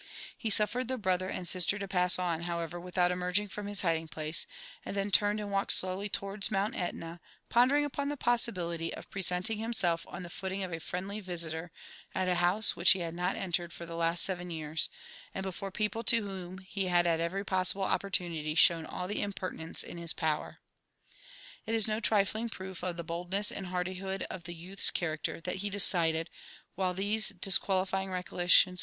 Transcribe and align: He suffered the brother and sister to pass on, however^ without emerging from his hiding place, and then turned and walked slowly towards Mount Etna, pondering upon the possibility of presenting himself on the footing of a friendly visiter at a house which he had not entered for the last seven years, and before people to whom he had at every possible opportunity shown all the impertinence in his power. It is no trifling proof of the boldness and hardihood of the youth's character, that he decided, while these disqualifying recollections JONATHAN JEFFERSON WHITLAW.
He 0.35 0.49
suffered 0.49 0.87
the 0.87 0.97
brother 0.97 1.29
and 1.29 1.47
sister 1.47 1.77
to 1.77 1.87
pass 1.87 2.17
on, 2.17 2.45
however^ 2.45 2.81
without 2.81 3.11
emerging 3.11 3.49
from 3.49 3.67
his 3.67 3.81
hiding 3.81 4.07
place, 4.07 4.47
and 4.83 4.95
then 4.97 5.11
turned 5.11 5.39
and 5.39 5.51
walked 5.51 5.73
slowly 5.73 6.09
towards 6.09 6.49
Mount 6.49 6.75
Etna, 6.75 7.19
pondering 7.49 7.85
upon 7.85 8.09
the 8.09 8.17
possibility 8.17 8.91
of 8.91 9.11
presenting 9.11 9.59
himself 9.59 10.07
on 10.09 10.23
the 10.23 10.29
footing 10.31 10.63
of 10.63 10.73
a 10.73 10.79
friendly 10.79 11.19
visiter 11.19 11.69
at 12.15 12.27
a 12.27 12.33
house 12.41 12.75
which 12.75 12.93
he 12.93 12.99
had 13.01 13.13
not 13.13 13.35
entered 13.35 13.71
for 13.71 13.85
the 13.85 13.95
last 13.95 14.23
seven 14.23 14.49
years, 14.49 14.89
and 15.35 15.43
before 15.43 15.69
people 15.69 16.03
to 16.05 16.25
whom 16.27 16.57
he 16.57 16.87
had 16.87 17.05
at 17.05 17.19
every 17.19 17.45
possible 17.45 17.83
opportunity 17.83 18.55
shown 18.55 18.87
all 18.87 19.07
the 19.07 19.21
impertinence 19.21 19.83
in 19.83 19.99
his 19.99 20.13
power. 20.13 20.57
It 21.67 21.75
is 21.75 21.87
no 21.87 21.99
trifling 21.99 22.49
proof 22.49 22.83
of 22.83 22.97
the 22.97 23.03
boldness 23.03 23.51
and 23.51 23.67
hardihood 23.67 24.25
of 24.31 24.45
the 24.45 24.55
youth's 24.55 24.89
character, 24.89 25.39
that 25.41 25.57
he 25.57 25.69
decided, 25.69 26.31
while 26.73 26.95
these 26.95 27.29
disqualifying 27.29 28.09
recollections 28.09 28.29
JONATHAN 28.31 28.49
JEFFERSON 28.49 28.73
WHITLAW. 28.73 28.79